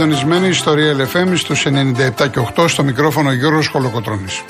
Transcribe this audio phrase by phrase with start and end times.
[0.00, 1.70] συντονισμένοι ιστορία LFM στους 97
[2.30, 4.42] και 8 στο μικρόφωνο Γιώργος Χολοκοτρώνης.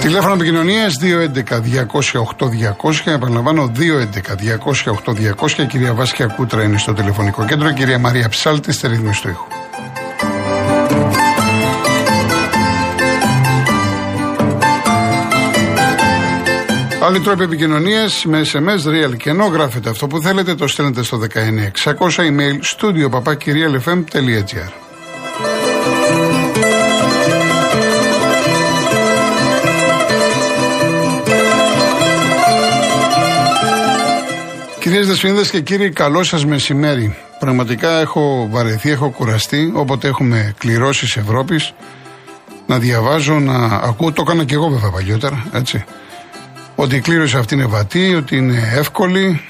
[0.00, 3.02] Τηλέφωνο επικοινωνίας 211-208-200.
[3.04, 5.66] Επαναλαμβάνω 211-208-200.
[5.68, 7.72] Κυρία Βάσκια Κούτρα είναι στο τηλεφωνικό κέντρο.
[7.72, 9.61] Κυρία Μαρία Ψάλτη στη ρύθμιση του ήχου.
[17.04, 21.18] Άλλοι τρόποι επικοινωνίας με SMS, real και ενώ γράφετε αυτό που θέλετε, το στέλνετε στο
[21.18, 24.72] 19600 email studio papakirialfm.gr.
[34.80, 37.16] Κυρίες Δεσποινίδες και κύριοι, καλό σας μεσημέρι.
[37.38, 41.74] Πραγματικά έχω βαρεθεί, έχω κουραστεί, όποτε έχουμε κληρώσεις Ευρώπης,
[42.66, 44.12] να διαβάζω, να ακούω.
[44.12, 45.84] Το έκανα και εγώ βέβαια παλιότερα, έτσι.
[46.82, 49.40] Ότι η κλήρωση αυτή είναι βατή, ότι είναι εύκολη,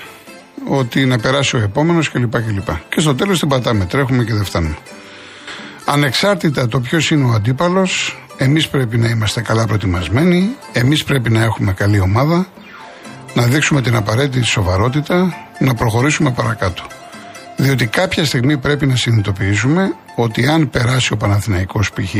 [0.69, 2.43] ότι να περάσει ο επόμενος κλπ.
[2.43, 2.69] κλπ.
[2.89, 4.77] Και στο τέλος την πατάμε, τρέχουμε και δεν φτάνουμε.
[5.85, 11.43] Ανεξάρτητα το ποιος είναι ο αντίπαλος, εμείς πρέπει να είμαστε καλά προετοιμασμένοι, εμείς πρέπει να
[11.43, 12.47] έχουμε καλή ομάδα,
[13.35, 16.83] να δείξουμε την απαραίτητη σοβαρότητα, να προχωρήσουμε παρακάτω.
[17.57, 22.15] Διότι κάποια στιγμή πρέπει να συνειδητοποιήσουμε ότι αν περάσει ο Παναθηναϊκός π.χ.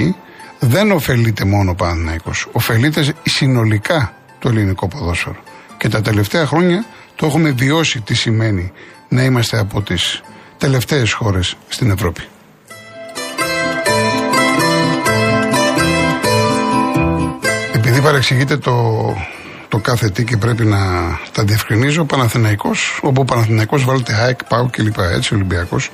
[0.59, 4.13] δεν ωφελείται μόνο ο Παναθηναϊκός, ωφελείται συνολικά
[4.43, 5.43] το ελληνικό ποδόσφαιρο.
[5.79, 8.73] Και τα τελευταία χρόνια το έχουμε βιώσει τι σημαίνει
[9.09, 10.23] να είμαστε από τις
[10.59, 12.23] τελευταίες χώρες στην Ευρώπη.
[17.73, 18.77] Επειδή παρεξηγείται το
[19.73, 20.79] το κάθε τι και πρέπει να
[21.33, 22.03] τα διευκρινίζω.
[22.03, 24.99] Ο Παναθηναϊκός, όπου ο Παναθηναϊκός βάλετε ΑΕΚ, ΠΑΟ κλπ.
[24.99, 25.91] Έτσι, Ολυμπιακός.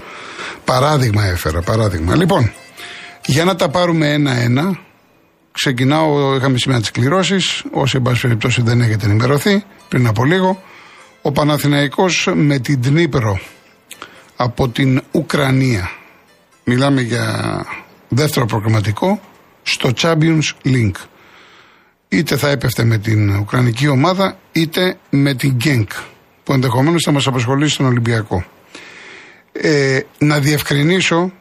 [0.64, 2.16] Παράδειγμα έφερα, παράδειγμα.
[2.16, 2.52] Λοιπόν,
[3.26, 4.78] για να τα πάρουμε ένα-ένα,
[5.52, 7.36] ξεκινάω, είχαμε σήμερα τι κληρώσει.
[7.70, 10.62] Όσοι, εν πάση περιπτώσει, δεν έχετε ενημερωθεί πριν από λίγο.
[11.22, 13.40] Ο Παναθηναϊκός με την Τνίπρο
[14.36, 15.90] από την Ουκρανία.
[16.64, 17.64] Μιλάμε για
[18.08, 19.20] δεύτερο προγραμματικό
[19.62, 20.96] στο Champions League
[22.08, 25.90] είτε θα έπεφτε με την Ουκρανική ομάδα είτε με την Γκένκ
[26.44, 28.44] που ενδεχομένως θα μας απασχολήσει στον Ολυμπιακό.
[29.52, 31.32] Ε, να διευκρινίσω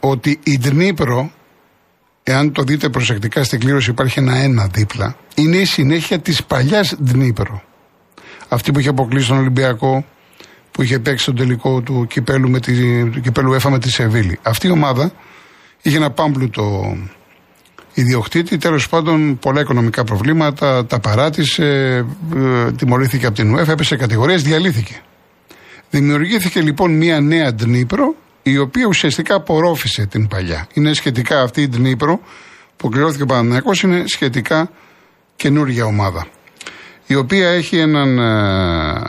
[0.00, 1.32] ότι η Ντνίπρο,
[2.22, 6.96] εάν το δείτε προσεκτικά στην κλήρωση υπάρχει ένα ένα δίπλα, είναι η συνέχεια της παλιάς
[7.02, 7.62] Ντνίπρο.
[8.48, 10.04] Αυτή που είχε αποκλείσει τον Ολυμπιακό,
[10.70, 14.38] που είχε παίξει τον τελικό του κυπέλου, με τη, του κυπέλου ΕΦΑ με τη Σεβίλη.
[14.42, 15.12] Αυτή η ομάδα
[15.82, 16.96] είχε ένα πάμπλουτο
[17.94, 18.56] ιδιοκτήτη.
[18.56, 21.64] Τέλος πάντων, πολλά οικονομικά προβλήματα, τα παράτησε,
[22.34, 25.00] ε, τιμωρήθηκε από την ΟΥΕΦΑ, έπεσε κατηγορίες, διαλύθηκε.
[25.90, 30.66] Δημιουργήθηκε λοιπόν μια νέα Ντνίπρο, η οποία ουσιαστικά απορρόφησε την παλιά.
[30.72, 32.20] Είναι σχετικά αυτή η Ντνίπρο
[32.76, 34.70] που κληρώθηκε ο Παναθηναϊκός, είναι σχετικά
[35.36, 36.26] καινούργια ομάδα.
[37.06, 39.00] Η οποία έχει έναν ε,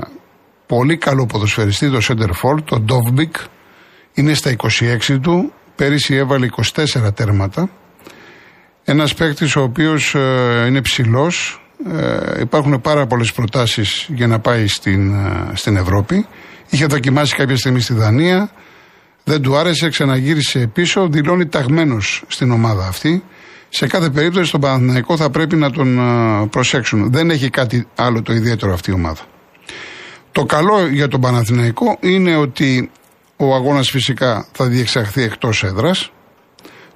[0.65, 3.35] πολύ καλό ποδοσφαιριστή, το σέντερ φορ, το Ντόβμπικ,
[4.13, 4.55] είναι στα
[5.09, 7.69] 26 του, πέρυσι έβαλε 24 τέρματα,
[8.85, 11.61] ένας παίκτης ο οποίος ε, είναι ψηλός.
[11.91, 16.27] Ε, υπάρχουν πάρα πολλές προτάσεις για να πάει στην, ε, στην Ευρώπη.
[16.69, 18.51] Είχε δοκιμάσει κάποια στιγμή στη Δανία.
[19.23, 21.07] Δεν του άρεσε, ξαναγύρισε πίσω.
[21.07, 23.23] Δηλώνει ταγμένος στην ομάδα αυτή.
[23.69, 27.11] Σε κάθε περίπτωση στον Παναθηναϊκό θα πρέπει να τον ε, προσέξουν.
[27.11, 29.21] Δεν έχει κάτι άλλο το ιδιαίτερο αυτή η ομάδα.
[30.31, 32.91] Το καλό για τον Παναθηναϊκό είναι ότι
[33.37, 36.11] ο αγώνας φυσικά θα διεξαχθεί εκτός έδρας.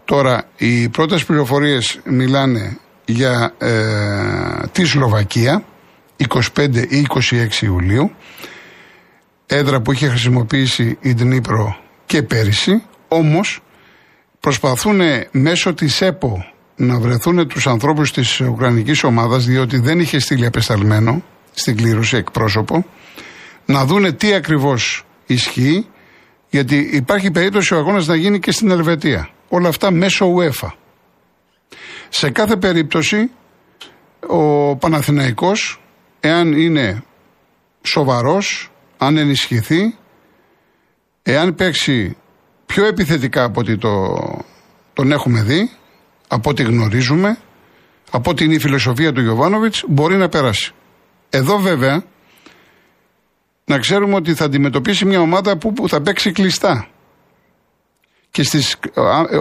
[0.05, 5.63] Τώρα, οι πρώτες πληροφορίες μιλάνε για ε, τη Σλοβακία,
[6.55, 7.05] 25 ή
[7.59, 8.11] 26 Ιουλίου,
[9.45, 11.77] έδρα που είχε χρησιμοποιήσει η Ντνίπρο
[12.07, 13.61] και πέρυσι, όμως
[14.39, 15.01] προσπαθούν
[15.31, 16.45] μέσω της ΕΠΟ
[16.75, 21.23] να βρεθούν τους ανθρώπους της Ουκρανικής ομάδας, διότι δεν είχε στείλει απεσταλμένο
[21.53, 22.85] στην κλήρωση εκπρόσωπο,
[23.65, 25.87] να δούνε τι ακριβώς ισχύει,
[26.49, 30.71] γιατί υπάρχει περίπτωση ο αγώνας να γίνει και στην Ελβετία όλα αυτά μέσω UEFA.
[32.09, 33.31] Σε κάθε περίπτωση
[34.27, 35.81] ο Παναθηναϊκός
[36.19, 37.03] εάν είναι
[37.81, 39.95] σοβαρός, αν ενισχυθεί,
[41.29, 42.17] εάν παίξει
[42.65, 44.15] πιο επιθετικά από ό,τι το,
[44.93, 45.69] τον έχουμε δει,
[46.27, 47.37] από ό,τι γνωρίζουμε,
[48.11, 50.71] από ό,τι είναι η φιλοσοφία του Γιωβάνοβιτς, μπορεί να περάσει.
[51.29, 52.03] Εδώ βέβαια
[53.65, 56.87] να ξέρουμε ότι θα αντιμετωπίσει μια ομάδα που, που θα παίξει κλειστά
[58.31, 58.79] και στις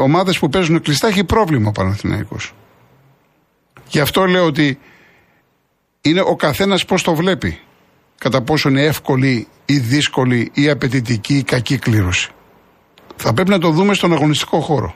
[0.00, 2.53] ομάδες που παίζουν κλειστά έχει πρόβλημα ο Παναθηναϊκός.
[3.88, 4.79] Γι' αυτό λέω ότι
[6.00, 7.61] είναι ο καθένας πώς το βλέπει.
[8.19, 12.31] Κατά πόσο είναι εύκολη ή δύσκολη ή απαιτητική ή κακή κλήρωση.
[13.17, 14.95] Θα πρέπει να το δούμε στον αγωνιστικό χώρο.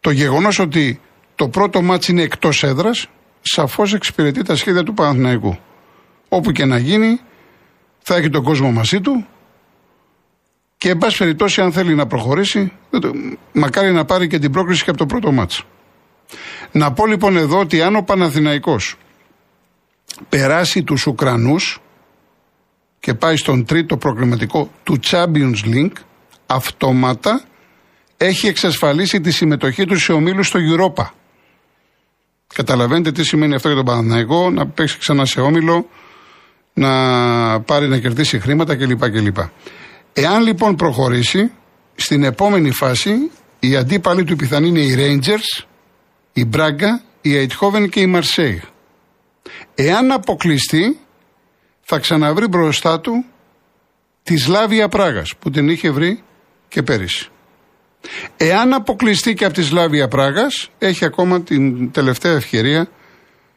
[0.00, 1.00] Το γεγονός ότι
[1.34, 3.06] το πρώτο μάτς είναι εκτός έδρας,
[3.40, 5.58] σαφώς εξυπηρετεί τα σχέδια του Παναθηναϊκού.
[6.28, 7.20] Όπου και να γίνει,
[7.98, 9.26] θα έχει τον κόσμο μαζί του
[10.76, 12.72] και εν πάση περιπτώσει, αν θέλει να προχωρήσει,
[13.52, 15.64] μακάρι να πάρει και την πρόκληση και από το πρώτο μάτς.
[16.72, 18.96] Να πω λοιπόν εδώ ότι αν ο Παναθηναϊκός
[20.28, 21.78] περάσει τους Ουκρανούς
[23.04, 25.96] και πάει στον τρίτο προκριματικό του Champions League,
[26.46, 27.44] αυτόματα
[28.16, 31.04] έχει εξασφαλίσει τη συμμετοχή του σε ομίλους στο Europa.
[32.54, 35.88] Καταλαβαίνετε τι σημαίνει αυτό για τον Παναθηναϊκό, να παίξει ξανά σε όμιλο,
[36.74, 36.90] να
[37.60, 39.10] πάρει να κερδίσει χρήματα κλπ.
[39.10, 39.38] κλπ.
[40.12, 41.50] Εάν λοιπόν προχωρήσει,
[41.94, 43.30] στην επόμενη φάση
[43.60, 45.64] οι αντίπαλοι του πιθανή είναι οι Rangers,
[46.32, 48.62] η Μπράγκα, η Αιτχόβεν και η Μαρσέη.
[49.74, 50.98] Εάν αποκλειστεί,
[51.84, 53.24] θα ξαναβρει μπροστά του
[54.22, 56.22] τη Σλάβια Πράγας που την είχε βρει
[56.68, 57.28] και πέρυσι.
[58.36, 62.88] Εάν αποκλειστεί και από τη Σλάβια Πράγας, έχει ακόμα την τελευταία ευκαιρία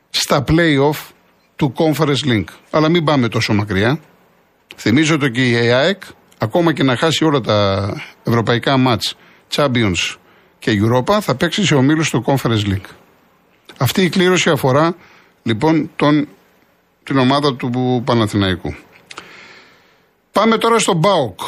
[0.09, 1.11] στα play-off
[1.55, 2.43] του Conference Link.
[2.71, 3.99] Αλλά μην πάμε τόσο μακριά.
[4.75, 6.01] Θυμίζω ότι και η ΑΕΚ,
[6.37, 7.89] ακόμα και να χάσει όλα τα
[8.23, 9.13] ευρωπαϊκά match,
[9.55, 10.15] Champions
[10.59, 12.89] και Europa, θα παίξει σε ομίλους του Conference League.
[13.77, 14.95] Αυτή η κλήρωση αφορά
[15.43, 16.27] λοιπόν τον,
[17.07, 18.75] την ομάδα του Παναθηναϊκού.
[20.31, 21.39] Πάμε τώρα στον ΠΑΟΚ.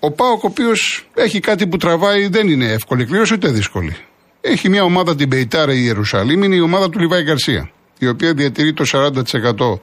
[0.00, 3.96] Ο ΠΑΟΚ, ο οποίος έχει κάτι που τραβάει, δεν είναι εύκολη κλήρωση ούτε δύσκολη.
[4.40, 8.32] Έχει μια ομάδα την Πεϊτάρα η Ιερουσαλήμ, είναι η ομάδα του Λιβάη Γκαρσία, η οποία
[8.32, 9.80] διατηρεί το 40%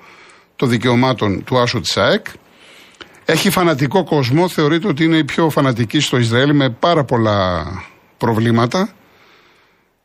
[0.56, 2.25] των δικαιωμάτων του Άσο της ΑΕΚ.
[3.25, 7.65] Έχει φανατικό κόσμο, θεωρείται ότι είναι η πιο φανατική στο Ισραήλ με πάρα πολλά
[8.18, 8.94] προβλήματα.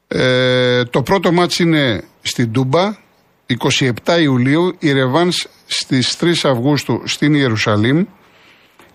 [0.08, 2.96] Ε, το πρώτο μάτς είναι στην Τούμπα,
[3.56, 8.04] 27 Ιουλίου, η Ρεβάνς στις 3 Αυγούστου στην Ιερουσαλήμ.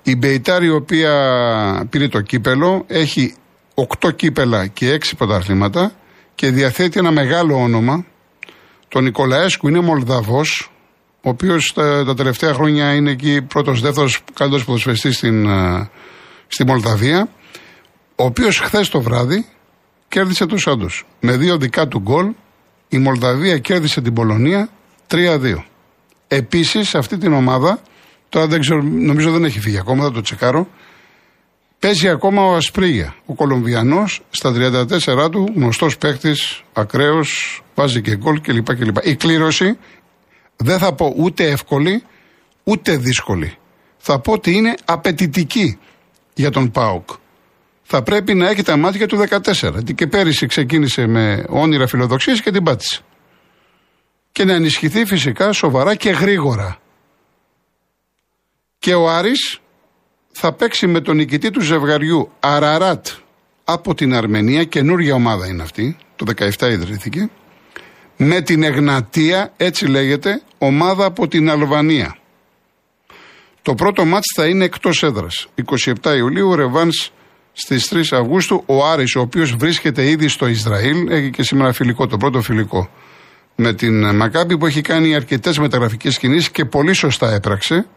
[0.04, 3.36] Η Μπεϊτάρ η οποία πήρε το κύπελο έχει
[4.02, 5.92] 8 κύπελα και 6 πρωταθλήματα
[6.36, 8.06] και διαθέτει ένα μεγάλο όνομα.
[8.88, 10.72] Τον Νικολαέσκου είναι Μολδαβός,
[11.22, 15.90] ο οποίος τα, τελευταία χρόνια είναι εκεί πρώτος δεύτερος καλύτερος ποδοσφαιριστής στην, ε,
[16.48, 17.30] στη Μολδαβία,
[18.16, 19.46] ο οποίος χθες το βράδυ
[20.08, 20.90] κέρδισε τους Σάντο.
[21.20, 22.32] Με δύο δικά του γκολ
[22.90, 24.70] η Μολδαβία κέρδισε την Πολωνία
[25.08, 25.64] 3-2.
[26.28, 27.82] Επίσης σε αυτή την ομάδα,
[28.30, 30.68] τώρα δεν ξέρω, νομίζω δεν έχει φύγει ακόμα, θα το τσεκάρω.
[31.80, 36.32] Παίζει ακόμα ο Ασπρίγια, ο Κολομβιανός, στα 34 του, γνωστός παίχτη,
[36.74, 38.76] ακραίος, βάζει και γκολ κλπ.
[38.76, 38.98] κλπ.
[39.06, 39.78] Η κλήρωση
[40.56, 42.04] δεν θα πω ούτε εύκολη,
[42.64, 43.58] ούτε δύσκολη.
[43.98, 45.78] Θα πω ότι είναι απαιτητική
[46.34, 47.10] για τον ΠΑΟΚ
[47.84, 49.94] θα πρέπει να έχει τα μάτια του 14.
[49.96, 53.02] Και πέρυσι ξεκίνησε με όνειρα φιλοδοξίες και την πάτησε.
[54.32, 56.78] Και να ενισχυθεί φυσικά σοβαρά και γρήγορα.
[58.80, 59.60] Και ο Άρης
[60.32, 63.08] θα παίξει με τον νικητή του ζευγαριού Αραράτ
[63.64, 67.30] από την Αρμενία, καινούργια ομάδα είναι αυτή, το 17 ιδρύθηκε,
[68.18, 72.18] με την Εγνατία, έτσι λέγεται, ομάδα από την Αλβανία.
[73.62, 75.48] Το πρώτο μάτς θα είναι εκτός έδρας.
[76.02, 77.12] 27 Ιουλίου, Ρεβάνς
[77.54, 82.08] Στις 3 Αυγούστου ο Άρης, ο οποίος βρίσκεται ήδη στο Ισραήλ, έχει και σήμερα φιλικό,
[82.08, 82.90] το πρώτο φιλικό
[83.56, 87.88] με την Μακάμπη που έχει κάνει αρκετές μεταγραφικές κινήσεις και πολύ σωστά έπραξε.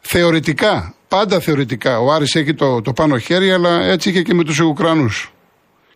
[0.00, 4.44] Θεωρητικά, πάντα θεωρητικά, ο Άρης έχει το, το πάνω χέρι, αλλά έτσι είχε και με
[4.44, 5.32] τους Ουκρανούς.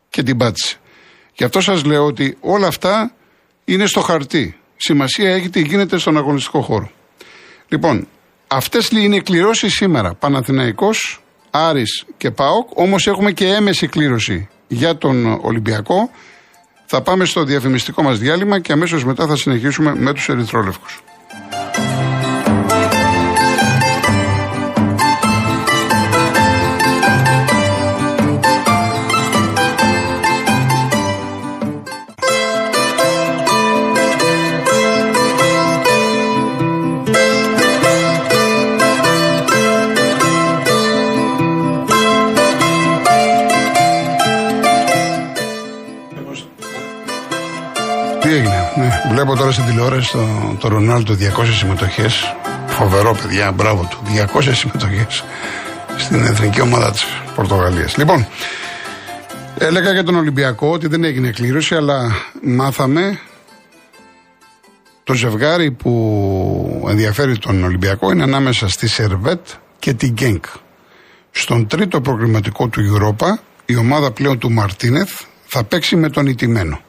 [0.09, 0.77] Και την πάτησε.
[1.35, 3.13] Γι' αυτό σας λέω ότι όλα αυτά
[3.65, 4.59] είναι στο χαρτί.
[4.77, 6.91] Σημασία έχει τι γίνεται στον αγωνιστικό χώρο.
[7.69, 8.09] Λοιπόν,
[8.47, 10.15] αυτές είναι οι κληρώσεις σήμερα.
[10.15, 11.21] Παναθηναϊκός,
[11.57, 16.11] Άρης και ΠΑΟΚ, όμως έχουμε και έμεση κλήρωση για τον Ολυμπιακό.
[16.87, 21.03] Θα πάμε στο διαφημιστικό μας διάλειμμα και αμέσως μετά θα συνεχίσουμε με τους Ερυθρόλευκους.
[49.97, 52.35] Τώρα στην τηλεόραση το, το Ρονάλτο 200 συμμετοχές.
[52.67, 53.99] Φοβερό, παιδιά, μπράβο του.
[54.35, 55.25] 200 συμμετοχές
[55.97, 57.97] στην εθνική ομάδα της Πορτογαλίας.
[57.97, 58.27] Λοιπόν,
[59.59, 62.13] έλεγα για τον Ολυμπιακό ότι δεν έγινε κλήρωση, αλλά
[62.43, 63.19] μάθαμε
[65.05, 69.47] το ζευγάρι που ενδιαφέρει τον Ολυμπιακό είναι ανάμεσα στη Σερβέτ
[69.79, 70.45] και την Γκένκ.
[71.31, 76.81] Στον τρίτο προκριματικό του Europa, η ομάδα πλέον του Μαρτίνεθ θα παίξει με τον Ιτημένο.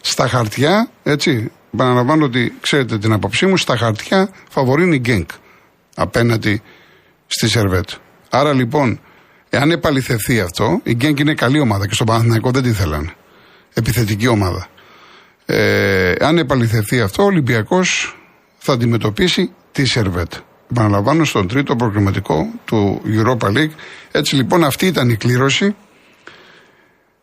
[0.00, 5.30] Στα χαρτιά, έτσι, επαναλαμβάνω ότι ξέρετε την απόψή μου, στα χαρτιά φαβορίνει η Γκένκ
[5.94, 6.62] απέναντι
[7.26, 7.88] στη Σερβέτ.
[8.30, 9.00] Άρα λοιπόν,
[9.50, 13.12] εάν επαληθευτεί αυτό, η Γκένκ είναι καλή ομάδα και στον Παναθηναϊκό δεν τη θέλανε.
[13.74, 14.68] επιθετική ομάδα.
[15.46, 18.16] Ε, αν επαληθευτεί αυτό, ο Ολυμπιακός
[18.58, 20.32] θα αντιμετωπίσει τη Σερβέτ.
[20.70, 23.74] Επαναλαμβάνω στον τρίτο προκριματικό του Europa League.
[24.12, 25.76] Έτσι λοιπόν αυτή ήταν η κλήρωση.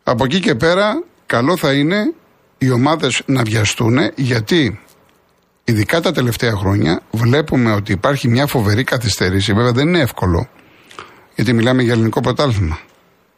[0.02, 2.12] Από εκεί και πέρα καλό θα είναι
[2.64, 4.80] οι ομάδες να βιαστούν γιατί
[5.64, 9.52] ειδικά τα τελευταία χρόνια βλέπουμε ότι υπάρχει μια φοβερή καθυστέρηση.
[9.52, 10.48] Βέβαια δεν είναι εύκολο
[11.34, 12.78] γιατί μιλάμε για ελληνικό πρωτάθλημα.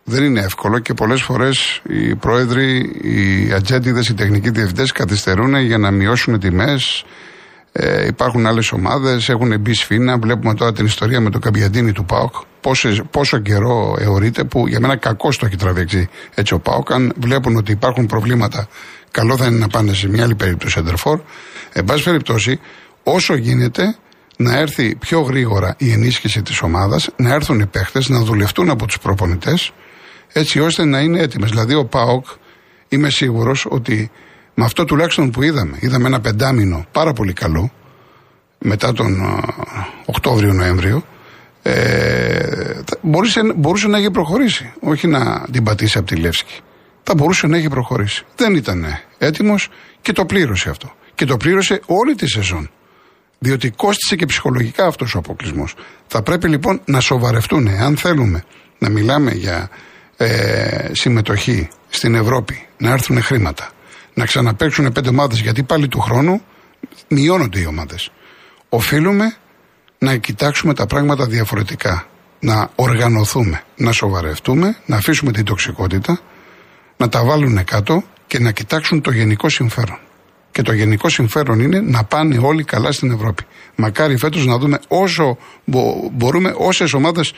[0.04, 5.78] Δεν είναι εύκολο και πολλές φορές οι πρόεδροι, οι ατζέντιδες, οι τεχνικοί διευθυντές καθυστερούν για
[5.78, 7.04] να μειώσουν τιμές,
[7.73, 10.18] ε, υπάρχουν άλλες ομάδες, έχουν μπει σφίνα.
[10.18, 12.35] Βλέπουμε τώρα την ιστορία με τον Καμπιαντίνη του Πάοκ.
[12.61, 16.92] Πόσο, πόσο καιρό αιωρείται που για μένα κακό το έχει τραβήξει έτσι ο Πάοκ.
[16.92, 18.68] Αν βλέπουν ότι υπάρχουν προβλήματα,
[19.16, 21.20] καλό θα είναι να πάνε σε μια άλλη περίπτωση Εντερφόρ.
[21.73, 22.61] Εν πάση περιπτώσει,
[23.02, 23.96] όσο γίνεται
[24.37, 28.87] να έρθει πιο γρήγορα η ενίσχυση της ομάδας, να έρθουν οι παίχτες, να δουλευτούν από
[28.87, 29.73] τους προπονητές,
[30.32, 31.50] έτσι ώστε να είναι έτοιμες.
[31.50, 32.26] Δηλαδή, ο Πάοκ
[32.88, 34.11] είμαι σίγουρος ότι
[34.54, 37.73] με αυτό τουλάχιστον που είδαμε, είδαμε ένα πεντάμινο πάρα πολύ καλό
[38.58, 39.42] μετά τον
[40.04, 41.04] Οκτώβριο-Νοέμβριο,
[41.62, 46.61] ε, μπορούσε, μπορούσε να έχει προχωρήσει, όχι να την πατήσει από τη Λεύσκη.
[47.08, 48.25] Θα μπορούσε να έχει προχωρήσει.
[48.36, 48.84] Δεν ήταν
[49.18, 49.68] έτοιμος
[50.00, 50.94] και το πλήρωσε αυτό.
[51.14, 52.70] Και το πλήρωσε όλη τη σεζόν.
[53.38, 55.75] Διότι κόστησε και ψυχολογικά αυτός ο αποκλεισμός.
[56.06, 58.44] Θα πρέπει λοιπόν να σοβαρευτούν, αν θέλουμε
[58.78, 59.70] να μιλάμε για
[60.16, 63.70] ε, συμμετοχή στην Ευρώπη, να έρθουν χρήματα,
[64.14, 66.42] να ξαναπαίξουν πέντε ομάδες, γιατί πάλι του χρόνου
[67.08, 68.10] μειώνονται οι ομάδες.
[68.68, 69.36] Οφείλουμε
[69.98, 72.06] να κοιτάξουμε τα πράγματα διαφορετικά.
[72.40, 76.20] Να οργανωθούμε, να σοβαρευτούμε, να αφήσουμε την τοξικότητα,
[76.96, 79.98] να τα βάλουν κάτω και να κοιτάξουν το γενικό συμφέρον.
[80.52, 83.44] Και το γενικό συμφέρον είναι να πάνε όλοι καλά στην Ευρώπη.
[83.76, 85.38] Μακάρι φέτος να δούμε όσο
[86.12, 87.32] μπορούμε, όσες ομάδες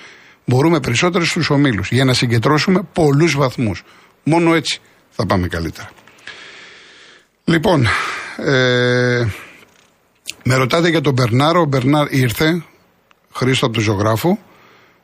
[0.45, 3.85] μπορούμε περισσότερες στους ομίλους για να συγκεντρώσουμε πολλούς βαθμούς.
[4.25, 5.91] Μόνο έτσι θα πάμε καλύτερα.
[7.45, 7.87] Λοιπόν,
[8.37, 9.27] ε,
[10.45, 11.57] με ρωτάτε για τον Μπερνάρ.
[11.57, 12.63] Ο Μπερνάρ ήρθε,
[13.33, 14.39] Χρήστο από του ζωγράφου,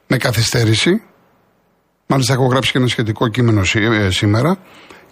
[0.06, 1.02] με καθυστέρηση.
[2.14, 4.58] Μάλιστα έχω γράψει και ένα σχετικό κείμενο ε, σήμερα.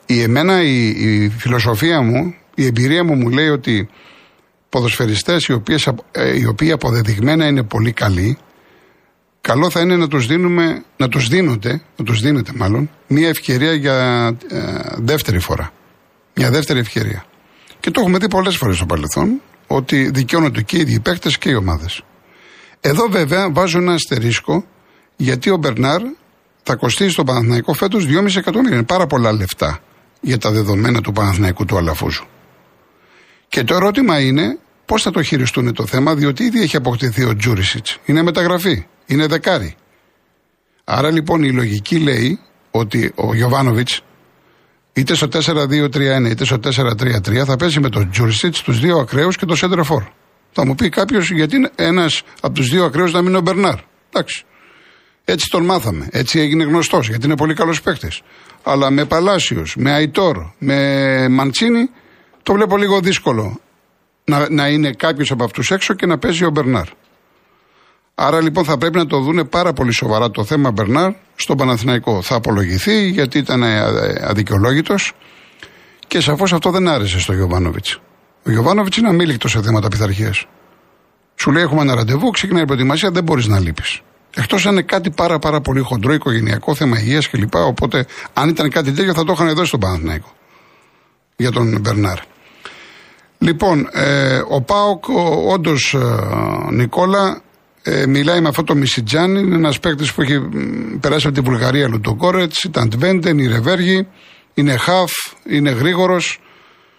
[0.07, 3.89] Η εμένα η, η φιλοσοφία μου, η εμπειρία μου μου λέει ότι
[4.69, 8.39] ποδοσφαιριστές οι, οποίες, ε, οι οποίοι αποδεδειγμένα είναι πολύ καλοί,
[9.41, 13.73] καλό θα είναι να τους δίνουμε, να τους δίνονται, να τους δίνεται μάλλον, μια ευκαιρία
[13.73, 14.59] για ε,
[14.97, 15.73] δεύτερη φορά.
[16.35, 17.25] Μια δεύτερη ευκαιρία.
[17.81, 21.51] Και το έχουμε δει πολλές φορές στο παρελθόν ότι δικαιώνονται και οι ίδιοι παίκτες και
[21.51, 22.03] οι ομάδες.
[22.81, 24.65] Εδώ βέβαια βάζω ένα αστερίσκο
[25.17, 26.03] γιατί ο Μπερνάρ
[26.63, 28.77] θα κοστίσει στον Παναθηναϊκό φέτος 2,5 εκατομμύρια.
[28.77, 29.79] Είναι πάρα πολλά λεφτά
[30.21, 32.25] για τα δεδομένα του Παναθηναϊκού του Αλαφούζου.
[33.49, 37.37] Και το ερώτημα είναι πώς θα το χειριστούν το θέμα, διότι ήδη έχει αποκτηθεί ο
[37.37, 37.99] Τζούρισιτς.
[38.05, 38.87] Είναι μεταγραφή.
[39.07, 39.75] Είναι δεκάρι.
[40.85, 42.41] Άρα λοιπόν η λογική λέει
[42.71, 44.01] ότι ο Γιωβάνοβιτς
[44.93, 49.47] είτε στο 4-2-3-1 είτε στο 4-3-3 θα παίζει με τον Τζούρισιτς, τους δύο ακραίους και
[49.47, 50.05] το Σέντρεφόρ.
[50.53, 53.79] Θα μου πει κάποιος γιατί ένας από τους δύο ακραίους να μην είναι ο Μπερνάρ.
[54.13, 54.45] Εντάξει.
[55.25, 56.09] Έτσι τον μάθαμε.
[56.11, 58.23] Έτσι έγινε γνωστός γιατί είναι πολύ καλός παίκτης.
[58.63, 61.91] Αλλά με Παλάσιος, με Αϊτόρ, με Μαντσίνη
[62.43, 63.61] το βλέπω λίγο δύσκολο
[64.25, 66.87] να, να είναι κάποιος από αυτούς έξω και να παίζει ο Μπερνάρ.
[68.15, 72.23] Άρα λοιπόν θα πρέπει να το δούνε πάρα πολύ σοβαρά το θέμα Μπερνάρ στον Παναθηναϊκό.
[72.23, 73.81] Θα απολογηθεί γιατί ήταν ε,
[74.21, 75.13] αδικαιολόγητος
[76.07, 78.01] και σαφώς αυτό δεν άρεσε στο Γιωβάνοβιτς.
[78.47, 80.47] Ο Γιωβάνοβιτς είναι αμήλικτος σε θέματα πειθαρχίας.
[81.35, 84.01] Σου λέει: Έχουμε ένα ραντεβού, ξεκινάει η προετοιμασία, δεν μπορείς να λείπεις.
[84.37, 87.55] Εκτός αν είναι κάτι πάρα, πάρα πολύ χοντρό, οικογενειακό, θέμα υγείας κλπ.
[87.55, 90.33] Οπότε, αν ήταν κάτι τέτοιο, θα το είχαν δώσει στον Παναθηναϊκό.
[91.37, 92.19] Για τον Μπερνάρ.
[93.39, 95.05] Λοιπόν, ε, ο Πάοκ,
[95.49, 95.99] όντως, ε,
[96.71, 97.43] Νικόλα,
[97.83, 100.41] ε, μιλάει με αυτό το Μισιτζάνι, είναι ένας παίκτης που έχει
[101.01, 104.07] περάσει από τη Βουλγαρία Λουτοκόρετ, ήταν Τβέντεν, η Ρεβέργη,
[104.55, 105.13] είναι χαφ,
[105.49, 106.41] είναι γρήγορος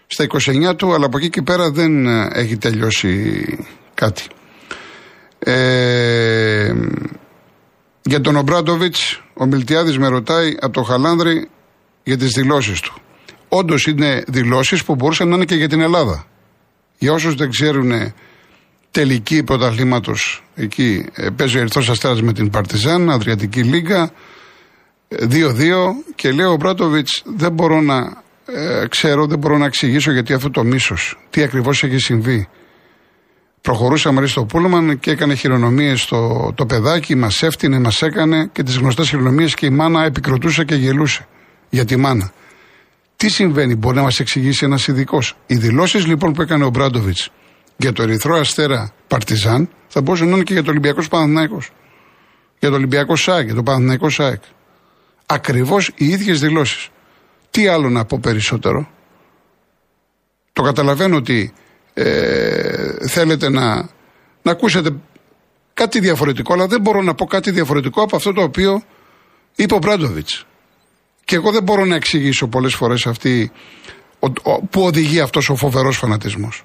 [0.08, 3.44] στα 29 του, αλλά από εκεί και πέρα δεν ε, έχει τελειώσει
[3.94, 4.24] κάτι.
[5.40, 6.74] Ε,
[8.04, 11.50] για τον Ομπράντοβιτς, ο Μιλτιάδης με ρωτάει από το Χαλάνδρη
[12.04, 12.94] για τις δηλώσεις του.
[13.48, 16.26] Όντως είναι δηλώσεις που μπορούσαν να είναι και για την Ελλάδα.
[16.98, 18.14] Για όσους δεν ξέρουν
[18.92, 21.06] τελική πρωταθλήματος εκεί.
[21.14, 24.12] Ε, παίζει ο Ερυθρός Αστέρας με την Παρτιζάν, Αδριατική Λίγκα.
[25.10, 30.34] 2-2 και λέει ο Μπράτοβιτ, δεν μπορώ να ε, ξέρω, δεν μπορώ να εξηγήσω γιατί
[30.34, 32.48] αυτό το μίσος, τι ακριβώς έχει συμβεί.
[33.64, 38.78] Προχωρούσαμε στο Πούλμαν και έκανε χειρονομίες στο το παιδάκι, μας έφτιανε, μας έκανε και τις
[38.78, 41.28] γνωστές χειρονομίες και η μάνα επικροτούσε και γελούσε
[41.70, 42.32] για τη μάνα.
[43.16, 45.38] Τι συμβαίνει, μπορεί να μας εξηγήσει ένας ειδικός.
[45.46, 47.30] Οι δηλώσεις λοιπόν που έκανε ο Μπράντοβιτς
[47.78, 51.62] για το Ερυθρό Αστέρα Παρτιζάν θα μπορούσε να είναι και για το Ολυμπιακός Παναθυναϊκό.
[52.60, 54.42] Για το Ολυμπιακό ΣΑΕΚ, για το Παναθυναϊκό ΣΑΕΚ.
[55.26, 56.90] Ακριβώς οι ίδιες δηλώσεις.
[57.52, 58.90] Τι άλλο να πω περισσότερο;
[60.54, 61.54] Το καταλαβαίνω ότι
[61.94, 63.76] ε, θέλετε να,
[64.42, 64.90] να ακούσετε
[65.74, 68.84] κάτι διαφορετικό, αλλά δεν μπορώ να πω κάτι διαφορετικό από αυτό το οποίο
[69.56, 70.46] είπε ο Μπράντοβιτς.
[71.24, 73.52] Και εγώ δεν μπορώ να εξηγήσω πολλές φορές αυτή
[74.70, 76.64] που οδηγεί αυτός ο φοβερός φανατισμός.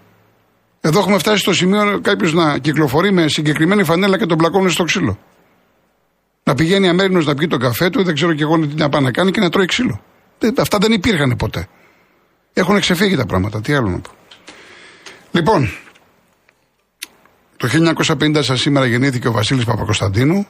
[0.80, 4.84] Εδώ έχουμε φτάσει στο σημείο κάποιος να κυκλοφορεί με συγκεκριμένη φανέλα και τον πλακώνει στο
[4.84, 5.18] ξύλο.
[6.44, 9.02] Να πηγαίνει αμέρινος να πιει τον καφέ του, δεν ξέρω και εγώ τι να πάει
[9.02, 10.00] να κάνει και να τρώει ξύλο.
[10.56, 11.68] Αυτά δεν υπήρχαν ποτέ.
[12.52, 13.60] Έχουν ξεφύγει τα πράγματα.
[13.60, 14.10] Τι άλλο να πω.
[15.38, 15.70] Λοιπόν,
[17.56, 17.68] το
[18.18, 20.46] 1950 σας σήμερα γεννήθηκε ο Βασίλης Παπακοσταντίνου.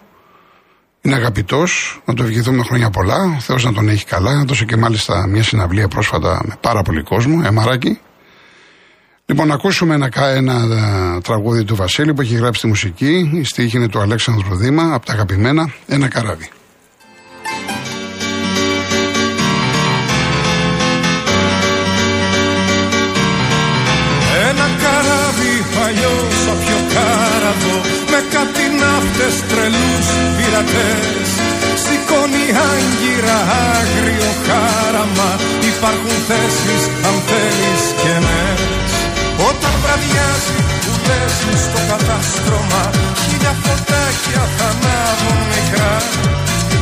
[1.00, 3.16] Είναι αγαπητός, να το ευχηθούμε χρόνια πολλά.
[3.36, 4.44] Ο Θεός να τον έχει καλά.
[4.46, 7.42] Δώσε και μάλιστα μια συναυλία πρόσφατα με πάρα πολύ κόσμο.
[7.44, 8.00] Εμαράκι.
[9.26, 10.54] Λοιπόν, να ακούσουμε ένα, ένα
[11.16, 13.30] ε, τραγούδι του Βασίλη που έχει γράψει τη μουσική.
[13.34, 16.50] Η στίχη είναι του Αλέξανδρου Δήμα, από τα αγαπημένα, ένα καράβι.
[25.88, 27.76] Καράβι παλιό σαν πιο κάραβο
[28.10, 31.28] με κάτι ναύτες τρελούς πειρατές.
[31.82, 33.38] Σηκώνει άγκυρα
[33.72, 35.30] άγριο χάραμα
[35.70, 38.44] υπάρχουν θέσεις αν θέλεις και ναι
[39.50, 42.82] όταν βραδιάζει που παίζει στο κατάστρωμα
[43.22, 45.94] Χίλια φωτάκια θα ανάβουν μικρά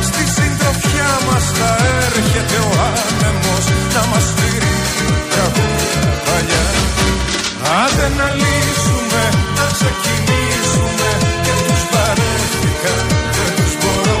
[0.07, 1.71] Στη συντροφιά μας θα
[2.05, 4.75] έρχεται ο άνεμος Να μας φύρει
[5.31, 6.76] τραγούδια παλιά
[7.83, 9.23] Άντε να λύσουμε,
[9.57, 11.09] να ξεκινήσουμε
[11.45, 12.95] Και τους παρέθηκα,
[13.35, 14.19] δεν τους μπορώ.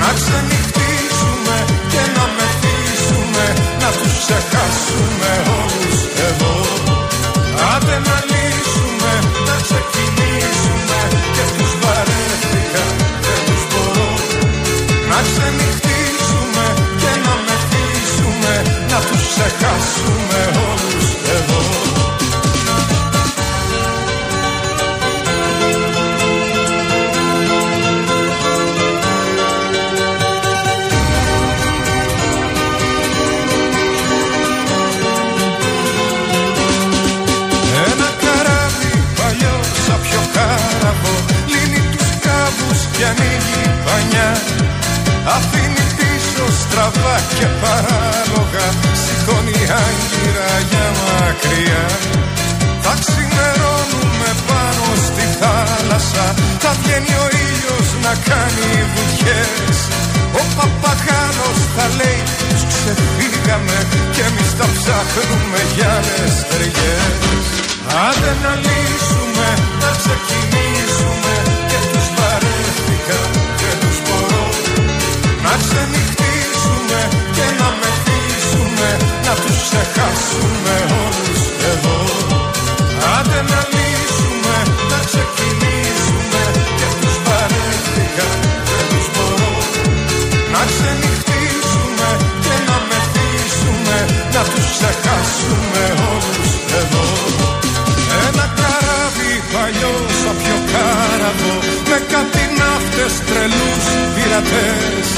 [0.00, 1.56] Να ξενυχτήσουμε
[1.92, 3.44] και να μεθύσουμε
[3.82, 5.30] Να τους ξεχάσουμε
[5.60, 6.54] όλους εδώ.
[7.74, 8.37] Άντε να λύσουμε,
[51.38, 51.86] μακριά.
[52.84, 56.26] Θα ξημερώνουμε πάνω στη θάλασσα.
[56.62, 59.78] Θα βγαίνει ο ήλιος να κάνει βουτιές.
[60.40, 63.78] Ο παπαγάλος θα λέει τους ξεφύγαμε
[64.14, 67.44] Και εμείς τα ψάχνουμε για άλλες ταιριές
[68.06, 69.48] Άντε να λύσουμε,
[69.82, 71.34] να ξεκινήσουμε
[71.70, 73.20] Και τους βαρέθηκα
[73.60, 74.46] και τους μπορώ.
[75.44, 76.07] Να ξενυχτήσουμε
[104.48, 105.08] πειρατές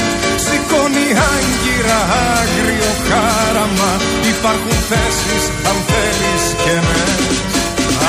[0.45, 1.99] Σηκώνει άγκυρα
[2.37, 3.91] άγριο χάραμα.
[4.33, 7.03] Υπάρχουν θέσεις αν θέλεις και ναι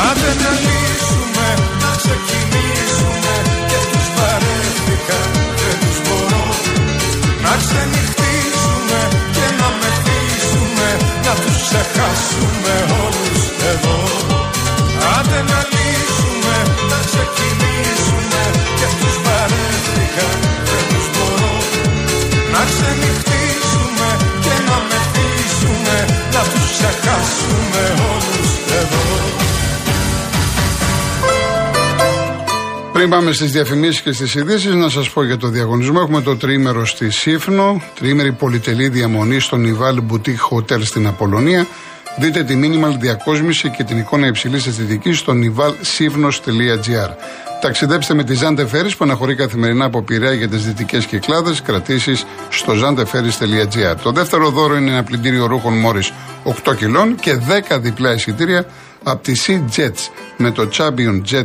[0.09, 1.47] Άντε να λύσουμε,
[1.83, 3.35] να ξεκινήσουμε.
[3.71, 5.21] Και τους βαρέθηκα,
[5.61, 6.47] δεν τους μπορώ.
[7.45, 9.01] Να ξενυχτήσουμε
[9.37, 10.89] και να μεθύσουμε.
[11.27, 12.52] Να τους ξεχάσουμε
[33.03, 36.01] Πριν πάμε στις διαφημίσεις και στις ειδήσεις, να σας πω για το διαγωνισμό.
[36.03, 41.67] Έχουμε το τρίμερο στη Σύφνο, τριήμερη πολυτελή διαμονή στο Nival Boutique Hotel στην Απολωνία.
[42.19, 47.11] Δείτε τη minimal διακόσμηση και την εικόνα υψηλής αισθητικής στο nivalsifnos.gr.
[47.61, 51.63] Ταξιδέψτε με τη Zante Ferris που αναχωρεί καθημερινά από Πειραιά για τις δυτικές κυκλάδες.
[51.63, 53.97] Κρατήσεις στο zanteferris.gr.
[54.03, 56.11] Το δεύτερο δώρο είναι ένα πλυντήριο ρούχων Morris
[56.71, 57.39] 8 κιλών και
[57.71, 58.67] 10 διπλά εισιτήρια
[59.03, 61.45] από τη Sea Jets με το Champion Jet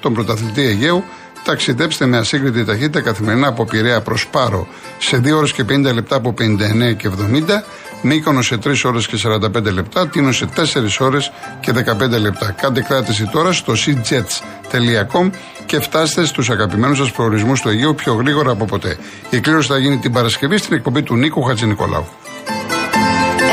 [0.00, 1.04] τον πρωταθλητή Αιγαίου.
[1.44, 4.66] Ταξιδέψτε με ασύγκριτη ταχύτητα καθημερινά από Πειραιά προς Πάρο
[4.98, 7.62] σε 2 ώρες και 50 λεπτά από 59 και 70.
[8.02, 12.50] Μύκονο σε 3 ώρες και 45 λεπτά, Τίνο σε 4 ώρες και 15 λεπτά.
[12.50, 15.30] Κάντε κράτηση τώρα στο seajets.com
[15.66, 18.96] και φτάστε στους αγαπημένους σας προορισμούς του Αιγαίου πιο γρήγορα από ποτέ.
[19.30, 22.06] Η κλήρωση θα γίνει την Παρασκευή στην εκπομπή του Νίκου Χατζηνικολάου.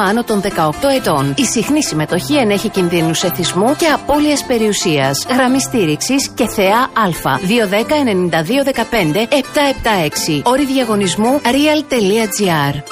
[0.00, 1.34] άνω των 18 ετών.
[1.36, 5.26] Η συχνή συμμετοχή ενέχει κινδύνους εθισμού και απώλειας περιουσίας.
[5.28, 7.38] Γραμμή στήριξης και θεά Α.
[7.46, 10.42] 210 92 15 776.
[10.44, 12.82] Όρη διαγωνισμού real.gr.